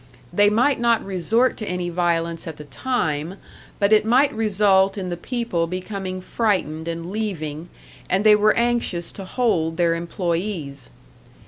[0.33, 3.37] They might not resort to any violence at the time,
[3.77, 7.69] but it might result in the people becoming frightened and leaving,
[8.09, 10.89] and they were anxious to hold their employés.